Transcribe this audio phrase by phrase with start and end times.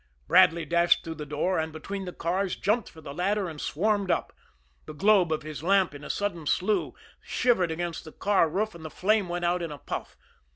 [0.27, 4.09] Bradley dashed through the door, and, between the cars, jumped for the ladder and swarmed
[4.09, 4.33] up
[4.87, 8.83] the globe of his lamp in a sudden slew shivered against the car roof, and
[8.83, 10.17] the flame went out in a puff.